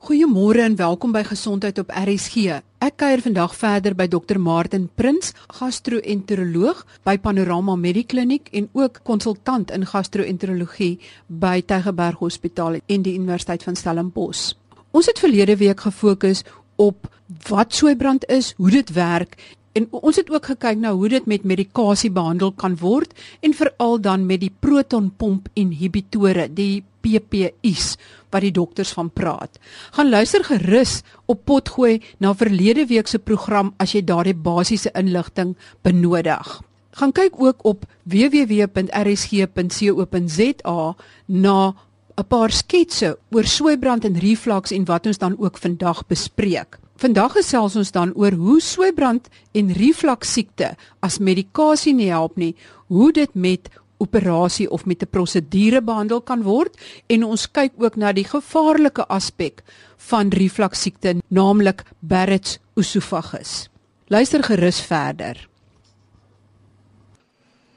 [0.00, 2.54] Goeiemôre en welkom by Gesondheid op RSG.
[2.80, 4.38] Ek kuier vandag verder by Dr.
[4.40, 10.94] Martin Prins, gastro-enteroloog by Panorama Medikliniek en ook konsultant in gastro-enterologie
[11.28, 14.54] by Tygerberg Hospitaal en die Universiteit van Stellenbosch.
[14.96, 16.46] Ons het verlede week gefokus
[16.80, 17.04] op
[17.52, 19.36] wat soeibrand is, hoe dit werk
[19.72, 24.00] En ons het ook gekyk na hoe dit met medikasie behandel kan word en veral
[24.02, 27.96] dan met die protonpomp inhibitore, die PPI's
[28.30, 29.58] wat die dokters van praat.
[29.94, 35.56] Gaan luister gerus op potgooi na verlede week se program as jy daardie basiese inligting
[35.86, 36.62] benodig.
[36.98, 38.74] Gaan kyk ook op www.rsg.co.za
[41.26, 41.74] na
[42.18, 46.78] 'n paar sketse oor soeibrand en reflux en wat ons dan ook vandag bespreek.
[47.00, 52.52] Vandag gesels ons dan oor hoe soeibrand en reflux siekte as medikasie nie help nie,
[52.92, 56.76] hoe dit met operasie of met 'n prosedure behandel kan word
[57.08, 59.62] en ons kyk ook na die gevaarlike aspek
[59.96, 63.68] van reflux siekte, naamlik Barrett's esophagus.
[64.08, 65.48] Luister gerus verder.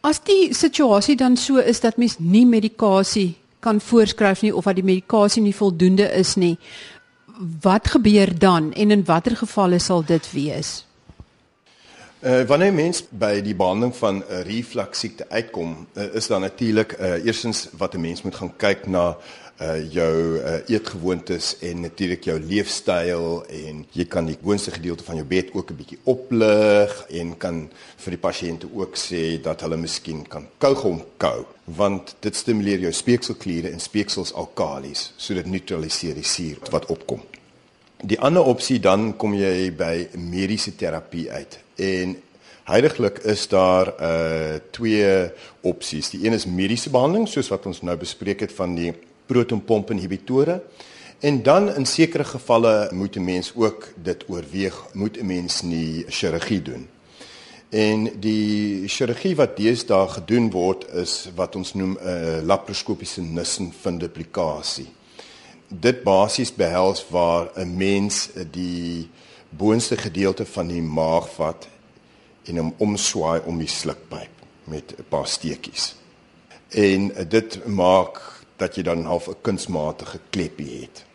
[0.01, 4.75] As die situasie dan so is dat mens nie medikasie kan voorskryf nie of dat
[4.75, 6.57] die medikasie nie voldoende is nie,
[7.61, 10.85] wat gebeur dan en in watter gevalle sal dit wees?
[12.23, 16.41] Uh, wanneer mens by die behandeling van 'n uh, reflux siekte uitkom, uh, is dan
[16.41, 19.17] natuurlik uh, eerstens wat 'n mens moet gaan kyk na
[19.61, 25.15] uh, jou uh, eetgewoontes en natuurlik jou leefstyl en jy kan die gewoonste gedeelte van
[25.15, 29.77] jou bed ook 'n bietjie oplig en kan vir die pasiënte ook sê dat hulle
[29.77, 36.15] miskien kan kougom kou want dit stimuleer jou speekselkliere en speeksels alkalies so dit neutraliseer
[36.15, 37.21] die suur wat opkom.
[38.03, 42.17] Die ander opsie dan kom jy by mediese terapie uit en
[42.63, 46.09] Heidiglik is daar uh twee opsies.
[46.09, 48.93] Die een is mediese behandeling soos wat ons nou bespreek het van die
[49.27, 50.61] protonpomp inhibitore.
[51.19, 56.05] En dan in sekere gevalle moet 'n mens ook dit oorweeg, moet 'n mens nie
[56.07, 56.87] chirurgie doen.
[57.69, 64.87] En die chirurgie wat deesdae gedoen word is wat ons noem 'n uh, laparoskopiese nissenfunduplikasie.
[65.67, 69.09] Dit basies behels waar 'n mens die
[69.57, 71.67] boonste gedeelte van die maag vat
[72.45, 75.95] en hom omswaai om die slukpyp met 'n paar steekies.
[76.69, 78.21] En dit maak
[78.57, 81.05] dat jy dan half 'n kunsmatige klepie het.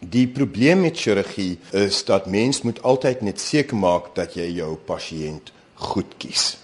[0.00, 4.76] Die probleem met chirurgie is dat mens moet altyd net seker maak dat jy jou
[4.76, 6.58] pasiënt goed kies.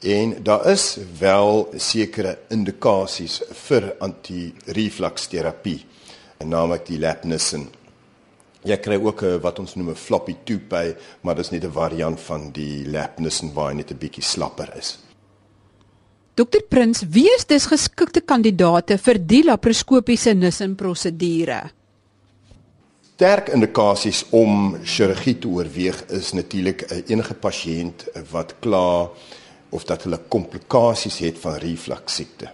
[0.00, 5.84] En daar is wel sekere indikasies vir anti-reflux terapie,
[6.38, 7.68] naamlik die Lapnissen
[8.62, 11.72] Jy kry ook 'n wat ons noem 'n floppy tube, maar dit is net 'n
[11.72, 14.98] variant van die Lapnissen waar net 'n bietjie slapper is.
[16.34, 21.70] Dokter Prins, wie is dis geskikte kandidaate vir die laparoskopiese Nissen prosedure?
[23.14, 29.10] Sterk indikasies om chirurgie te oorweeg is natuurlik enige pasiënt wat kla
[29.70, 32.48] of dat hulle komplikasies het van reflux siekte.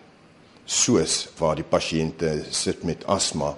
[0.64, 3.54] Soos waar die pasiënte sit met asma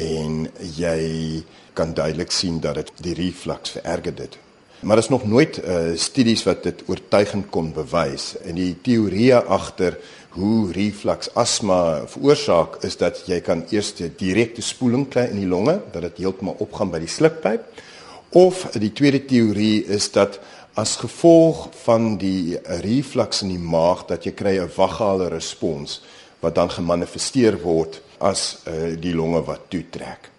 [0.00, 1.44] en jy
[1.76, 4.38] kan duidelik sien dat dit die reflux vererger dit.
[4.80, 9.96] Maar daar's nog nooit uh, studies wat dit oortuigend kon bewys en die teorie agter
[10.36, 15.48] hoe reflux asma veroorsaak is dat jy kan eers 'n direkte spoeling kry in die
[15.48, 17.64] longe dat dit heeltemal opgaan by die slukpyp
[18.30, 20.38] of die tweede teorie is dat
[20.74, 26.02] as gevolg van die reflux in die maag dat jy kry 'n vagale respons
[26.40, 30.35] wat dan gemanifesteer word as uh, die longe wat toetrek.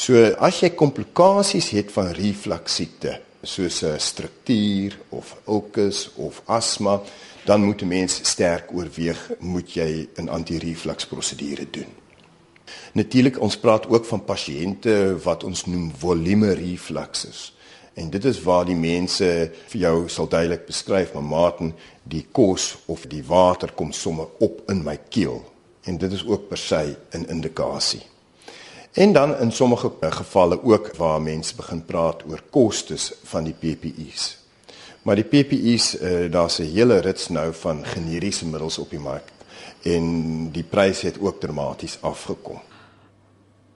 [0.00, 7.02] So as jy komplikasies het van reflux siekte, soos 'n struktuur of ulkus of asma,
[7.44, 11.92] dan moet 'n mens sterk oorweeg moet jy 'n anti-reflux prosedure doen.
[12.92, 17.52] Natuurlik ons praat ook van pasiënte wat ons noem volume refluxes.
[17.94, 22.78] En dit is waar die mense vir jou sal duidelik beskryf, maar Martin, die kos
[22.86, 25.44] of die water kom sommer op in my keel.
[25.84, 28.09] En dit is ook per se 'n indikasie.
[28.92, 34.38] En dan in sommige gevalle ook waar mense begin praat oor kostes van die PPI's.
[35.02, 39.28] Maar die PPI's, uh, daar's 'n hele rits nou van generiese middels op die mark
[39.82, 42.60] en die pryse het ook dramaties afgekom.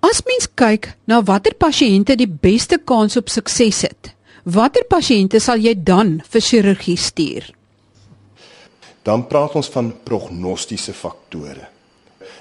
[0.00, 5.56] As mens kyk na watter pasiënte die beste kans op sukses het, watter pasiënte sal
[5.56, 7.54] jy dan vir chirurgie stuur?
[9.02, 11.73] Dan praat ons van prognostiese faktore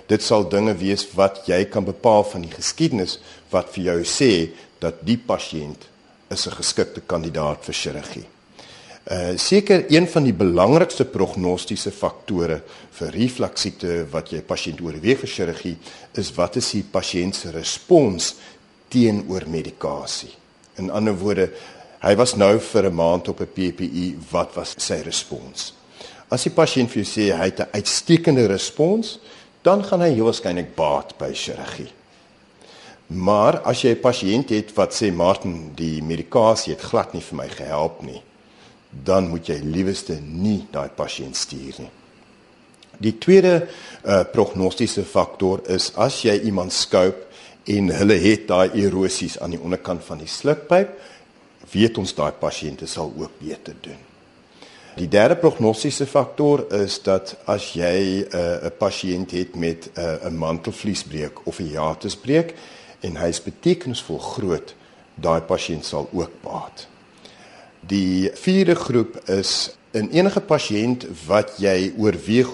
[0.08, 3.20] dit sal dinge wees wat jy kan bepaal van die geskiedenis
[3.52, 4.32] wat vir jou sê
[4.80, 5.88] dat die pasiënt
[6.30, 8.28] is 'n geskikte kandidaat vir chirurgie.
[9.04, 12.62] Uh seker een van die belangrikste prognostiese faktore
[12.92, 15.78] vir reflux siekte wat jy pasiënt oorweeg vir chirurgie
[16.16, 18.36] is wat is die pasiënt se respons
[18.88, 20.32] teenoor medikasie.
[20.80, 21.50] In ander woorde,
[22.00, 25.74] hy was nou vir 'n maand op 'n PPE, wat was sy respons?
[26.30, 29.20] As die pasiënt vir jou sê hy het 'n uitstekende respons,
[29.64, 31.90] dan gaan hy heel waarskynlik baat by chirurgie.
[33.08, 37.36] Maar as jy 'n pasiënt het wat sê Martin, die medikasie het glad nie vir
[37.36, 38.22] my gehelp nie,
[38.90, 41.92] dan moet jy liewerste nie daai pasiënt stuur nie.
[42.98, 43.68] Die tweede
[44.06, 47.26] uh, prognostiese faktor is as jy iemand skoop
[47.64, 50.90] en hulle het daai erosies aan die onderkant van die slukpyp,
[51.72, 54.13] weet ons daai pasiënte sal ook beter doen.
[54.94, 60.04] Die derde prognostiese faktor is dat as jy uh, 'n uh, pasiënt het met uh,
[60.04, 62.54] 'n uh, mantelvliesbreuk of 'n hiatusbreuk
[63.00, 64.76] en hy is betekenisvol groot,
[65.16, 66.88] daai pasiënt sal ook baat.
[67.80, 72.50] Die vierde groep is in enige pasiënt wat jy oorweeg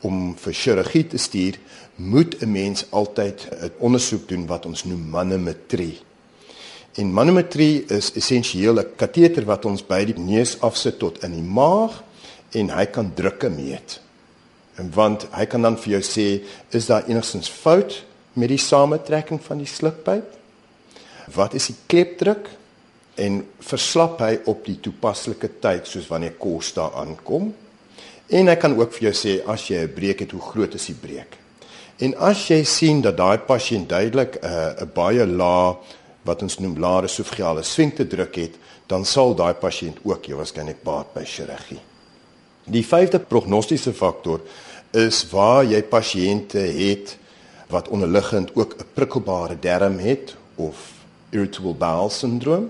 [0.00, 1.58] om vir chirurgie te stuur,
[1.96, 6.05] moet 'n mens altyd 'n ondersoek doen wat ons noem manometrie.
[6.96, 11.44] En manometrie is essensieel 'n kateter wat ons by die neus afsit tot in die
[11.44, 12.02] maag
[12.50, 14.00] en hy kan drukke meet.
[14.76, 19.42] En want hy kan dan vir jou sê is daar enigstens fout met die samentrekking
[19.42, 20.24] van die slukpyp?
[21.34, 22.48] Wat is die klepdruk?
[23.14, 27.54] En verslap hy op die toepaslike tyd soos wanneer kos daar aankom?
[28.28, 30.86] En hy kan ook vir jou sê as jy 'n breek het, hoe groot is
[30.86, 31.36] die breek?
[31.98, 35.76] En as jy sien dat daai pasiënt duidelik uh, 'n baie lae
[36.26, 38.56] wat ons noem lae esofagale swinkte druk het,
[38.86, 41.80] dan sal daai pasiënt ook jy waarskynlik baat by chirurgie.
[42.66, 44.42] Die vyfde prognostiese faktor
[44.96, 47.16] is waar jy pasiënte het
[47.70, 50.92] wat onderliggend ook 'n prikkelbare darm het of
[51.30, 52.68] irritable bowel syndrome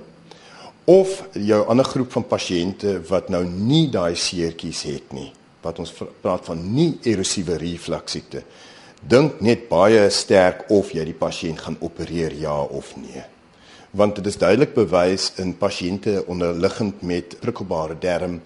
[0.85, 5.93] of jou ander groep van pasiënte wat nou nie daai seertjies het nie wat ons
[6.21, 8.43] praat van nie erosiewe reflux siekte.
[9.03, 13.25] Dink net baie sterk of jy die pasiënt gaan opereer ja of nee.
[13.97, 18.43] Want dit is duidelik bewys in pasiënte onderliggend met prikkelbare darm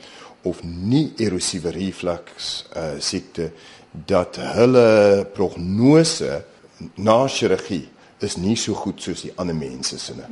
[0.47, 3.51] of nie erosiewe reflux uh, siekte
[3.91, 6.45] dat hulle prognose
[6.95, 7.89] na chirurgie
[8.23, 10.29] is nie so goed soos die ander mense se nie.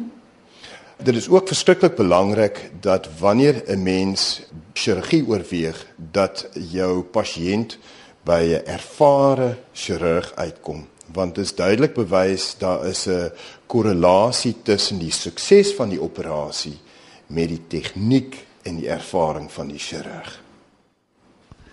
[1.02, 4.42] Dit is ook verskriklik belangrik dat wanneer 'n mens
[4.72, 7.78] chirurgie oorweeg, dat jou pasiënt
[8.22, 13.30] by 'n ervare chirurg uitkom, want dit is duidelik bewys daar is 'n
[13.66, 16.78] korrelasie tussen die sukses van die operasie
[17.26, 20.40] met die tegniek en die ervaring van die chirurg.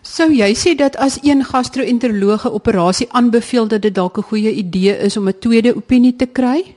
[0.02, 4.98] Sou jy sê dat as een gastro-enterologe operasie aanbeveel dat dit dalk 'n goeie idee
[4.98, 6.76] is om 'n tweede opinie te kry?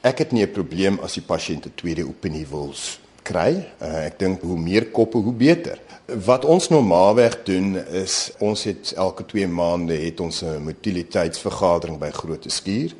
[0.00, 2.74] Ek het nie 'n probleem as die pasiënt 'n tweede opinie wil
[3.22, 3.52] kry.
[3.80, 5.80] Uh, ek dink hoe meer koppe hoe beter.
[6.26, 12.10] Wat ons normaalweg doen is ons het elke 2 maande het ons 'n motiliteitsvergadering by
[12.10, 12.94] Groot Skuur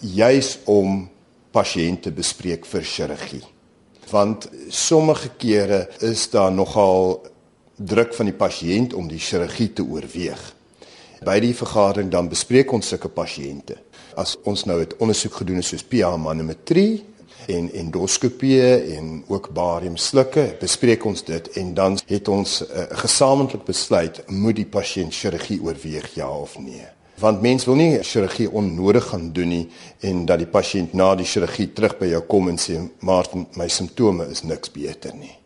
[0.00, 1.08] juis om
[1.50, 3.44] pasiënte bespreek vir chirurgie.
[4.10, 7.22] Want sommige kere is daar nogal
[7.76, 10.54] druk van die pasiënt om die chirurgie te oorweeg.
[11.24, 13.78] By die vergadering dan bespreek ons sulke pasiënte
[14.20, 17.04] as ons nou het ondersoek gedoen het soos PA manometrie
[17.46, 23.64] en endoskopie en ook barium slukke bespreek ons dit en dan het ons uh, gesamentlik
[23.64, 26.86] besluit moet die pasiënt chirurgie oorweeg ja of nee?
[27.20, 29.68] Want mens wil nie chirurgie onnodig gaan doen nie
[30.00, 33.68] en dat die pasiënt na die chirurgie terug by jou kom en sê maar my
[33.68, 35.43] simptome is niks beter nie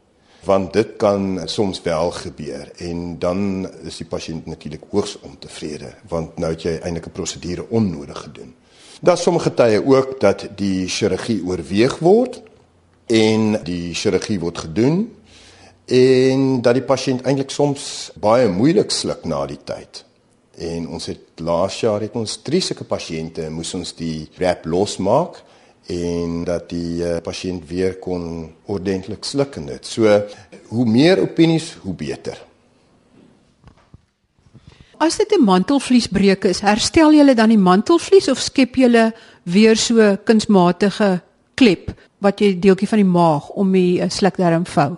[0.49, 6.39] want dit kan soms wel gebeur en dan is die pasiënt natuurlik hoogs ontevrede want
[6.41, 8.55] nou het jy eintlik 'n prosedure onnodig gedoen.
[9.01, 12.43] Daar sommige tye ook dat die chirurgie oorweeg word
[13.07, 15.13] en die chirurgie word gedoen
[15.85, 20.05] en dat die pasiënt eintlik soms baie moeilik sluk na die tyd.
[20.59, 25.43] En ons het laas jaar het ons drie sulke pasiënte moes ons die wrap losmaak
[25.89, 29.87] en dat die uh, pasiënt weer kon ordentlik sluk en dit.
[29.87, 30.05] So
[30.69, 32.37] hoe meer opinies, hoe beter.
[34.99, 40.17] As dit 'n mantelvliesbreuk is, herstel jy dan die mantelvlies of skep jy weer so
[40.25, 41.23] kunsmatige
[41.55, 44.97] klep wat jy deeltjie van die maag om die uh, slukdarm vou?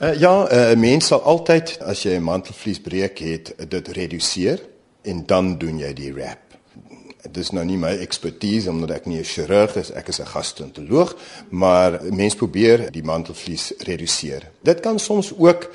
[0.00, 4.60] Uh, ja, 'n uh, mens sal altyd as jy 'n mantelvliesbreuk het, dit reduseer
[5.02, 6.53] en dan doen jy die wrap.
[7.34, 10.30] Dit is nou nie my ekspertise omdat ek nie 'n chirurg is, ek is 'n
[10.34, 11.16] gastroenteroloog,
[11.50, 14.50] maar mens probeer die mantelvlies reduseer.
[14.62, 15.70] Dit kan soms ook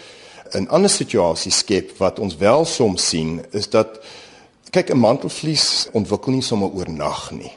[0.53, 3.99] 'n ander situasie skep wat ons wel soms sien is dat
[4.71, 7.51] kyk 'n mantelvlies ontwikkel nie sommer oornag nie.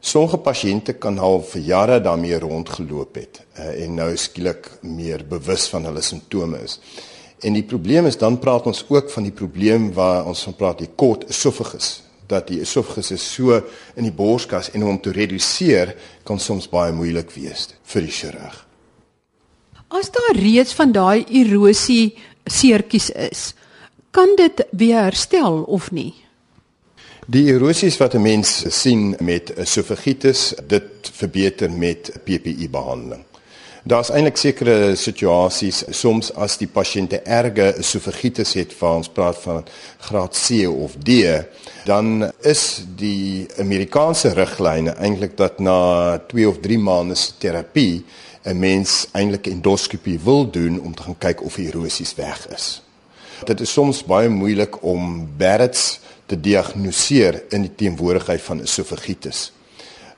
[0.00, 5.68] Sommige pasiënte kan al vir jare daarmee rondgeloop het uh, en nou skielik meer bewus
[5.68, 6.80] van hulle simptome is.
[7.40, 10.78] En die probleem is dan praat ons ook van die probleem waar ons van praat
[10.78, 13.56] die kort esophagus dat die esophagus is so
[13.96, 15.94] in die borskas en om hom te reduseer
[16.28, 18.64] kan soms baie moeilik wees vir die chirurg.
[19.88, 23.54] As daar reeds van daai erosie seertjies is,
[24.12, 26.12] kan dit weer herstel of nie?
[27.28, 33.27] Die erosies wat 'n mens sien met esophagitis, dit verbeter met PPI behandeling.
[33.88, 39.62] Daar's eintlik sekere situasies soms as die pasiënte erge esophagitis het, waar ons praat van
[40.10, 41.22] graad C of D,
[41.88, 45.78] dan is die Amerikaanse riglyne eintlik dat na
[46.28, 48.04] 2 of 3 maande se terapie
[48.44, 52.82] 'n mens eintlik endoskopie wil doen om te gaan kyk of erosies weg is.
[53.44, 59.52] Dit is soms baie moeilik om Barrett's te diagnoseer in die teenwoordigheid van esophagitis.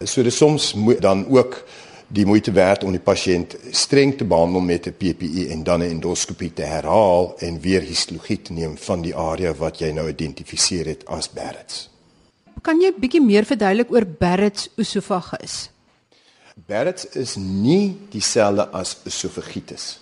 [0.05, 1.65] So dis soms dan ook
[2.11, 5.91] die moeite werd om die pasiënt streng te behandel met 'n PPE en dan 'n
[5.91, 10.87] endoskopie te herhaal en weer histologie te neem van die area wat jy nou identifiseer
[10.87, 11.89] het as Barrett's.
[12.63, 15.71] Kan jy bietjie meer verduidelik oor Barrett's esophagus?
[16.67, 20.01] Barrett's is nie dieselfde as esophagitis.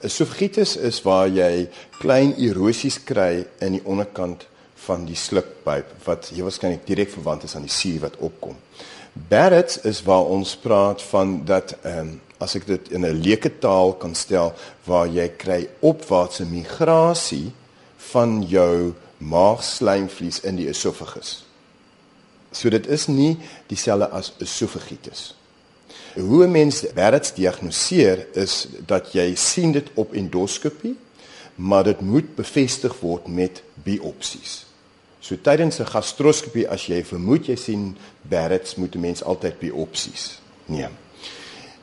[0.00, 1.68] Esophagitis is waar jy
[2.00, 7.54] klein erosies kry in die onderkant van die slukpyp wat jy waarskynlik direk verwant is
[7.54, 8.56] aan die suur wat opkom.
[9.12, 13.58] Barrett's is waar ons praat van dat ehm um, as ek dit in 'n leuke
[13.58, 14.54] taal kan stel
[14.84, 17.52] waar jy kry opwaartse migrasie
[18.10, 21.44] van jou maagslijmvlies in die esophagus.
[22.50, 25.34] So dit is nie dieselfde as esophagitis.
[26.14, 30.96] Hoe 'n mens Barrett's diagnoseer is dat jy sien dit op endoskopie,
[31.54, 34.71] maar dit moet bevestig word met biopsies.
[35.22, 40.40] So tydens 'n gastroskopie as jy vermoed jy sien Barrett's moet 'n mens altyd biopsies
[40.66, 40.90] neem.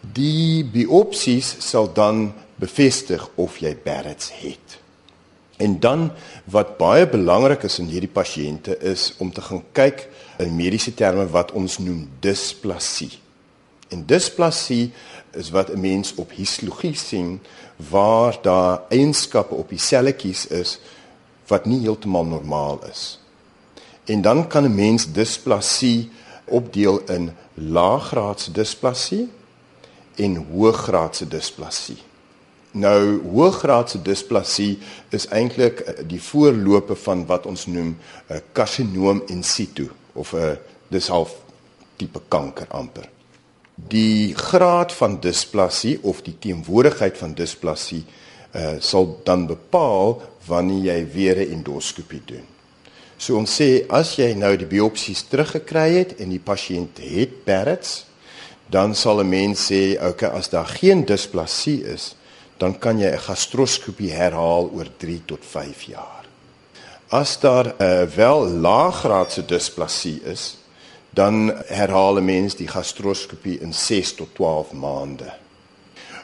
[0.02, 4.80] Die biopsies sal dan bevestig of jy Barrett's het.
[5.58, 6.12] En dan
[6.44, 11.28] wat baie belangrik is in hierdie pasiënte is om te gaan kyk in mediese terme
[11.28, 13.20] wat ons noem displasie.
[13.90, 14.92] En displasie
[15.32, 17.40] is wat 'n mens op histologie sien
[17.90, 20.80] waar daar eienskappe op die selletjies is
[21.48, 23.19] wat nie heeltemal normaal is.
[24.10, 26.10] En dan kan 'n mens displasie
[26.46, 29.30] opdeel in laaggraadse displasie
[30.16, 31.98] en hoëgraadse displasie.
[32.72, 34.78] Nou hoëgraadse displasie
[35.10, 37.98] is eintlik eh, die voorloper van wat ons noem
[38.28, 41.36] 'n karsinoom in situ of 'n dis half
[41.96, 43.10] tipe kanker amper.
[43.76, 48.06] Die graad van displasie of die teenwoordigheid van displasie
[48.56, 52.59] uh, sal dan bepaal wanneer jy weer 'n endoskopie doen.
[53.20, 58.06] So ons sê as jy nou die biopsies teruggekry het en die pasiënt het Barrett's,
[58.72, 62.16] dan sal 'n mens sê, okay, as daar geen displasie is,
[62.58, 66.24] dan kan jy 'n gastroskopie herhaal oor 3 tot 5 jaar.
[67.10, 70.58] As daar 'n uh, wel laaggraadse displasie is,
[71.10, 75.34] dan herhaal 'n mens die gastroskopie in 6 tot 12 maande.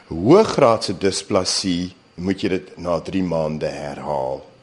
[0.08, 4.55] Hoëgraadse displasie moet jy dit na 3 maande herhaal.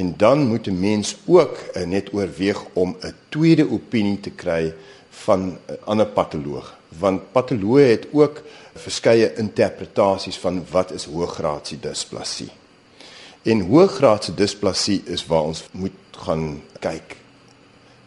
[0.00, 4.74] En dan moet 'n mens ook uh, net oorweeg om 'n tweede opinie te kry
[5.10, 8.42] van 'n uh, ander patoloog, want patoloë het ook
[8.74, 12.50] verskeie interpretasies van wat is hoëgraadse displasie.
[13.42, 17.16] En hoëgraadse displasie is waar ons moet gaan kyk.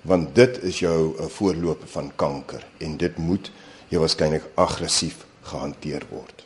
[0.01, 3.51] Want dit is jou 'n uh, voorloper van kanker en dit moet
[3.87, 6.45] jy waarskynlik aggressief gehanteer word.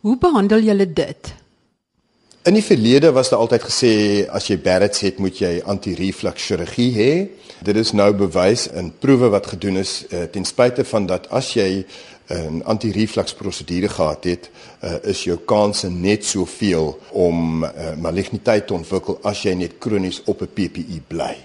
[0.00, 1.34] Hoe behandel julle dit?
[2.48, 3.88] In die verlede was daar altyd gesê
[4.32, 7.10] as jy Barrett's het, moet jy anti-reflux chirurgie hê.
[7.60, 11.50] Dit is nou bewys in proewe wat gedoen is uh, ten spyte van dat as
[11.58, 11.84] jy
[12.32, 14.48] 'n anti-reflux prosedure gehad het,
[14.80, 17.66] uh, is jou kanse net soveel om
[18.00, 21.36] maligniteit te ontwikkel as jy net kronies op 'n PPE bly.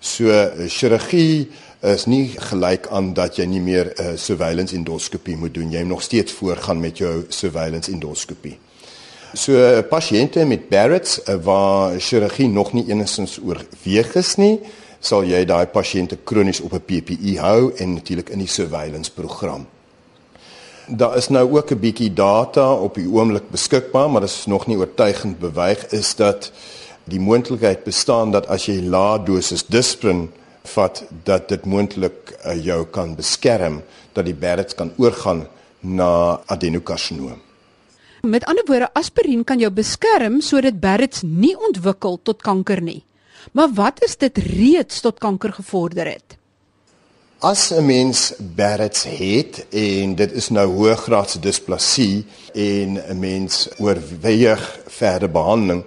[0.00, 0.32] So
[0.68, 1.48] chirurgie
[1.82, 5.70] is nie gelyk aan dat jy nie meer 'n surveillance endoskopie moet doen.
[5.70, 8.58] Jy moet nog steeds voortgaan met jou surveillance endoskopie.
[9.36, 9.52] So
[9.90, 14.54] pasiënte met Barrett's eh, waar chirurgie nog nie enigstens oorweeg is nie,
[15.04, 19.66] sal jy daai pasiënte kronies op 'n PPE hou en natuurlik in die surveillance program.
[20.88, 24.66] Daar is nou ook 'n bietjie data op die oomblik beskikbaar, maar dit is nog
[24.66, 26.52] nie oortuigend bewys is dat
[27.04, 30.30] die moontlikheid bestaan dat as jy lae dosis disprin
[30.62, 35.46] vat dat dit moontlik uh, jou kan beskerm dat die Barrett's kan oorgaan
[35.80, 37.45] na adenokarsinoom.
[38.26, 43.04] Met ander woorde, aspirien kan jou beskerm sodat Barrett's nie ontwikkel tot kanker nie.
[43.54, 46.34] Maar wat is dit reeds tot kanker gevorder het?
[47.38, 54.80] As 'n mens Barrett's het en dit is nou hoëgraadse displasie en 'n mens oorweeg
[54.86, 55.84] verder behandeling,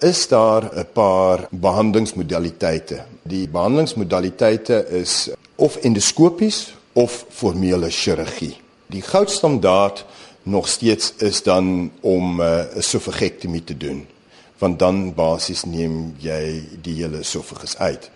[0.00, 3.04] is daar 'n paar behandelingsmodaliteite.
[3.22, 8.56] Die behandelingsmodaliteite is of endoskopies of formele chirurgie.
[8.86, 10.04] Die goudstandaard
[10.48, 14.06] nog steeds is dan om 'n uh, esofagektomie te doen
[14.58, 18.10] want dan basies neem jy die hele esofagus uit.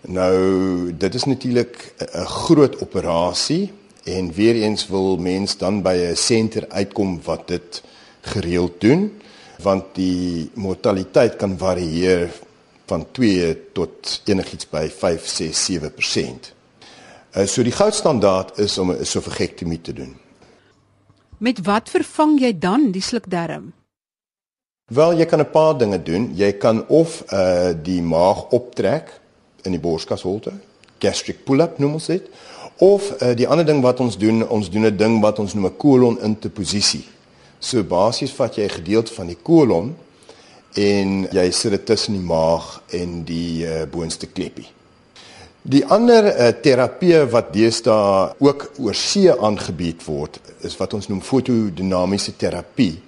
[0.00, 3.72] Nou dit is natuurlik 'n groot operasie
[4.04, 7.82] en weer eens wil mens dan by 'n senter uitkom wat dit
[8.20, 9.12] gereeld doen
[9.62, 12.30] want die mortaliteit kan varieer
[12.86, 16.52] van 2 tot enigiets by 5, 6, 7%.
[17.36, 20.23] Uh, so die goudstandaard is om 'n esofagektomie te doen.
[21.38, 23.72] Met wat vervang jy dan die slukdarm?
[24.92, 26.30] Wel, jy kan 'n paar dinge doen.
[26.34, 29.20] Jy kan of uh die maag optrek
[29.62, 30.52] in die borskasholte,
[30.98, 32.28] gastric pull-up noem ons dit,
[32.78, 35.66] of uh, die ander ding wat ons doen, ons doen 'n ding wat ons noem
[35.66, 37.04] 'n kolon interposisie.
[37.58, 39.96] So basies vat jy 'n gedeelte van die kolon
[40.74, 44.73] en jy sit dit tussen die maag en die uh, boonste kleppie.
[45.64, 51.22] Die ander uh, terapie wat deesdae ook oor see aangebied word, is wat ons noem
[51.24, 52.98] fotodinamiese terapie.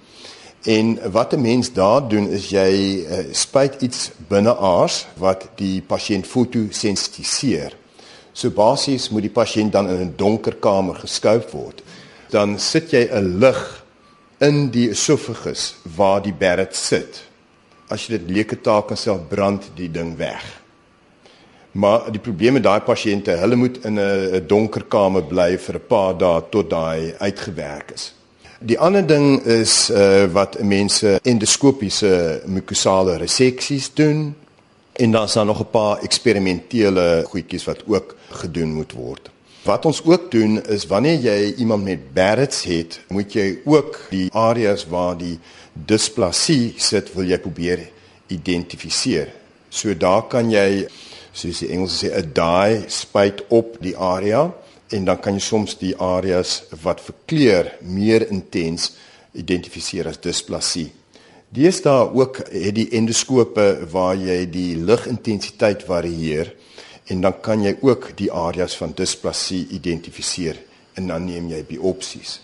[0.65, 5.81] En wat 'n mens daar doen is jy uh, spuit iets binne aars wat die
[5.85, 7.77] pasiënt fotosensitiseer.
[8.33, 11.83] So basies moet die pasiënt dan in 'n donker kamer geskuif word.
[12.29, 13.83] Dan sit jy 'n lig
[14.39, 17.21] in die esophagus waar die beret sit.
[17.87, 20.66] As jy dit leuke taak kan self brand die ding weg.
[21.77, 25.87] Maar die probleem met daai pasiënte, hulle moet in 'n donker kamer bly vir 'n
[25.87, 28.13] paar dae tot daai uitgewerk is.
[28.59, 34.35] Die ander ding is uh wat mense endoskopiese mukosale reseksies doen
[34.93, 39.29] en dan is daar nog 'n paar eksperimentele goedjies wat ook gedoen moet word.
[39.63, 44.29] Wat ons ook doen is wanneer jy iemand met Barrett's het, moet jy ook die
[44.31, 45.39] areas waar die
[45.73, 47.79] displasie sit, wil jy probeer
[48.27, 49.27] identifiseer.
[49.69, 50.87] So daar kan jy
[51.37, 54.53] soos die Engels sê 'n dye spuit op die area
[54.89, 58.95] en dan kan jy soms die areas wat verkleur meer intens
[59.33, 60.91] identifiseer as displasie.
[61.49, 66.53] Dis daar ook het die endoskope waar jy die ligintensiteit varieer
[67.07, 70.57] en dan kan jy ook die areas van displasie identifiseer
[70.95, 72.39] en dan neem jy biopsies.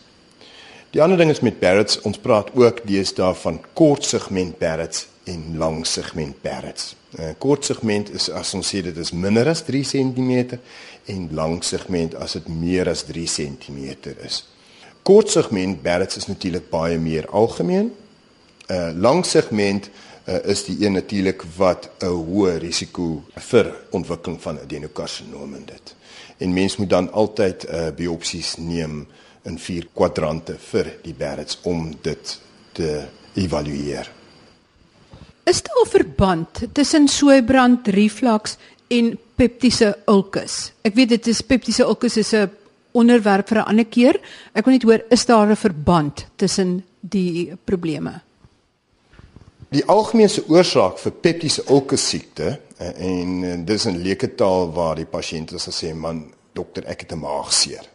[0.93, 6.41] Die ander ding is met Barrett's, ons praat ook deesdae van kortsegment Barrett's en langsegment
[6.41, 6.95] Barrett's.
[7.17, 10.59] 'n uh, Kort segment is as ons sê dit is minder as 3 cm
[11.05, 14.43] en lang segment as dit meer as 3 cm is.
[15.03, 17.91] Kort segment Barrett's is natuurlik baie meer algemeen.
[18.67, 19.89] 'n uh, Lang segment
[20.25, 25.95] uh, is die een natuurlik wat 'n hoë risiko vir ontwikkeling van adenokarsinoom in dit.
[26.37, 29.07] En mens moet dan altyd uh, biopsies neem
[29.43, 32.39] in vier kwadrante vir die Barrett's om dit
[32.71, 34.11] te evalueer.
[35.43, 40.71] Is daar 'n verband tussen soeibrand, reflux en peptiese ulkus?
[40.81, 42.51] Ek weet dit is peptiese ulkus is 'n
[42.91, 44.19] onderwerp vir 'n ander keer.
[44.53, 48.21] Ek wil net hoor is daar 'n verband tussen die probleme?
[49.69, 55.05] Die algemene oorsaak vir peptiese ulkus siekte en, en dis 'n leuke taal waar die
[55.05, 57.89] pasiënt sê man dokter ek het 'n maagseer.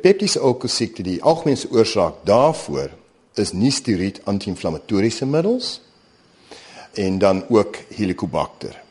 [0.00, 2.90] Peptiese ulkus siekte die algemene oorsaak daarvoor
[3.34, 5.80] is nie steroïd anti-inflammatoriese middels
[6.94, 8.82] en dan ook Helicobacter.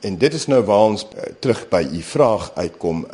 [0.00, 3.06] En dit is nou waar ons uh, terug by u vraag uitkom.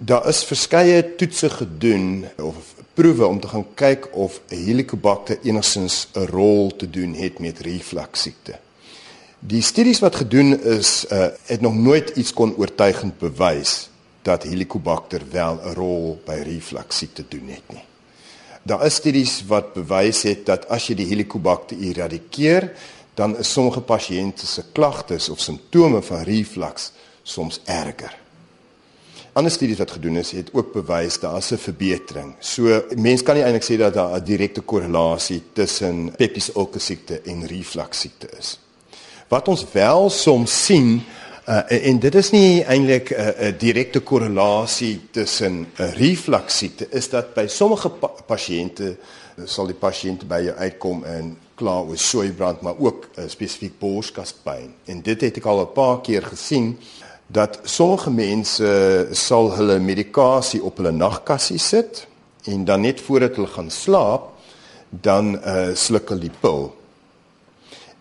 [0.00, 6.26] Daar is verskeie toetse gedoen of proewe om te gaan kyk of Helicobacter enigstens 'n
[6.30, 8.58] rol te doen het met reflux siekte.
[9.38, 13.88] Die studies wat gedoen is, uh, het nog nooit iets kon oortuigend bewys
[14.22, 17.84] dat Helicobacter wel 'n rol by reflux siekte doen het nie.
[18.62, 22.72] Daar is studies wat bewys het dat as jy die Helicobacter eradikeer,
[23.20, 26.90] dan is sommige pasiënte se klagtes of simptome van reflux
[27.22, 28.14] soms erger.
[29.36, 32.34] Ander studies wat gedoen is, het ook bewys daar's 'n verbetering.
[32.40, 37.20] So mense kan nie eintlik sê dat daar 'n direkte korrelasie tussen peptiese ulkus siekte
[37.24, 38.58] en reflux siekte is.
[39.28, 41.02] Wat ons wel soms sien
[41.48, 46.86] uh, en dit is nie eintlik 'n uh, direkte korrelasie tussen 'n uh, reflux siekte
[46.90, 48.96] is dat by sommige pa pasiënte
[49.44, 54.72] sal die pasiënt by jou uitkom en klaar oor soeibrand, maar ook uh, spesifiek borskaspyn.
[54.88, 56.78] En dit het ek al 'n paar keer gesien
[57.26, 58.70] dat sommige mense
[59.12, 62.06] sal hulle medikasie op hulle nagkassie sit
[62.44, 64.32] en dan net voordat hulle gaan slaap,
[64.90, 66.72] dan uh, sluk hulle die pil.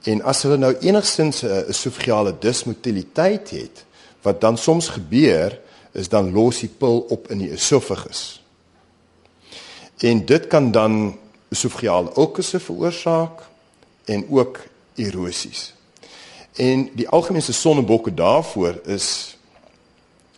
[0.09, 3.85] En as hulle nou enigstens 'n uh, esofagale dismotiliteit het,
[4.21, 5.59] wat dan soms gebeur,
[5.91, 8.41] is dan los die pil op in die esofagus.
[9.97, 11.17] En dit kan dan
[11.49, 13.43] esofagale ulkusse veroorsaak
[14.05, 14.59] en ook
[14.95, 15.73] erosies.
[16.55, 19.37] En die algemene sonnebokke daarvoor is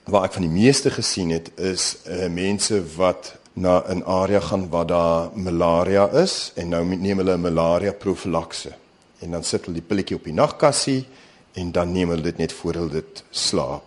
[0.04, 4.70] waar ek van die meeste gesien het is uh, mense wat na 'n area gaan
[4.70, 8.72] waar daar malaria is en nou neem hulle malaria profylakse.
[9.20, 11.06] En dan sit hulle die pilletjie op die nagkassie
[11.54, 13.84] en dan neem hulle dit net voor hulle dit slaap.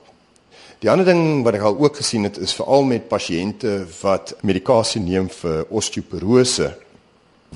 [0.79, 5.01] Die ander ding wat ek al ook gesien het is veral met pasiënte wat medikasie
[5.01, 6.84] neem vir osteoporose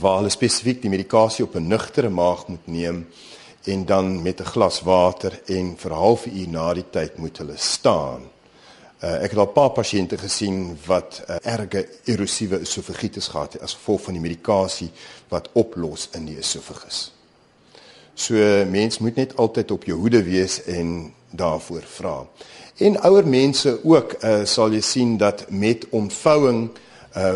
[0.00, 3.06] waar hulle spesifiek die medikasie op 'n nugtere maag moet neem
[3.64, 7.56] en dan met 'n glas water en vir 'n halfuur na die tyd moet hulle
[7.56, 8.20] staan.
[9.02, 13.62] Uh, ek het al 'n paar pasiënte gesien wat uh, erge erosiewe esofagitis gehad het
[13.62, 14.90] as gevolg van die medikasie
[15.28, 17.12] wat oplos in die esofagus.
[18.14, 18.34] So
[18.66, 22.26] mens moet net altyd op jou hoede wees en daarvoor vra.
[22.76, 26.78] En ouer mense ook uh, sal jy sien dat met ontvouing uh,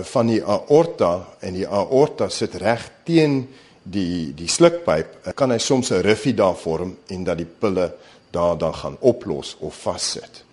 [0.03, 3.49] van die aorta en die aorta sit reg teen
[3.83, 7.93] die die slukpyp, uh, kan hy soms 'n riffie daar vorm en dat die pille
[8.31, 10.45] daar dan gaan oplos of vassit.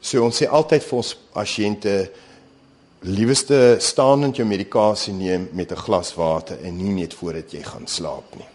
[0.00, 2.10] So ons sê altyd vir ons pasiënte
[3.00, 7.62] lieweste staan en jou medikasie neem met 'n glas water en nie net voordat jy
[7.62, 8.48] gaan slaap nie.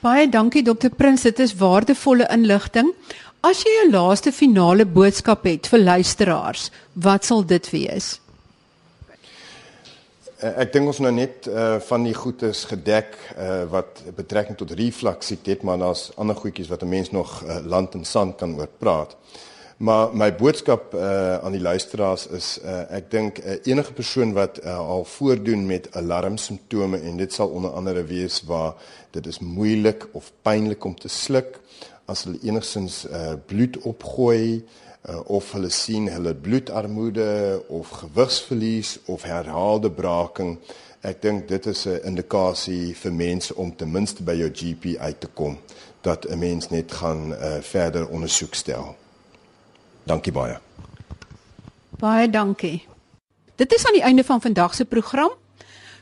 [0.00, 2.92] Baie dankie dokter Prins, dit is waardevolle inligting.
[3.40, 8.21] As jy 'n laaste finale boodskap het vir luisteraars, wat sal dit wees?
[10.42, 14.72] Eh, ek dink ons nou net uh, van die goedes gedek uh, wat betrekking tot
[14.74, 18.56] reflux het, maar daar's ander goedjies wat 'n mens nog uh, land en sand kan
[18.58, 19.14] oor praat.
[19.76, 24.58] Maar my boodskap uh, aan die luisteraars is uh, ek dink uh, enige persoon wat
[24.64, 28.74] uh, al voordoen met alarmsimptome en dit sal onder andere wees waar
[29.10, 31.60] dit is moeilik of pynlik om te sluk
[32.04, 34.91] as hulle enigstens uh, bloed opgooi uh,
[35.26, 40.58] of hulle sien hulle bloedarmoede of gewigsverlies of herhaalde braking
[41.02, 45.20] ek dink dit is 'n indikasie vir mense om ten minste by jou GP uit
[45.20, 45.58] te kom
[46.02, 48.94] dat 'n mens net gaan uh, verder ondersoek stel
[50.02, 50.58] Dankie baie.
[52.00, 52.82] Baie dankie.
[53.60, 55.30] Dit is aan die einde van vandag se program.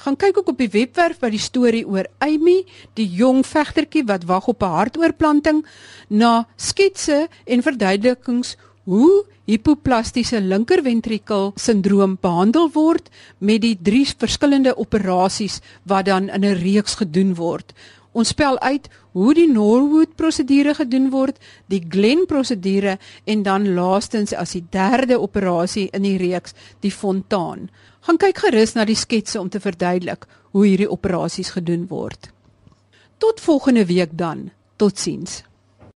[0.00, 2.62] Gaan kyk ook op die webwerf by die storie oor Amy,
[2.96, 5.64] die jong vegtertjie wat wag op 'n hartoortplanting,
[6.08, 15.60] na sketse en verduidelikings hoe hipoplastiese linkerventrikel sindroom behandel word met die drie verskillende operasies
[15.84, 17.74] wat dan in 'n reeks gedoen word
[18.12, 21.36] Ons spel uit hoe die Norwood prosedure gedoen word,
[21.70, 27.68] die Glen prosedure en dan laastens as die derde operasie in die reeks, die Fontaan.
[28.06, 32.32] Gaan kyk gerus na die sketse om te verduidelik hoe hierdie operasies gedoen word.
[33.20, 34.48] Tot volgende week dan.
[34.80, 35.42] Totsiens.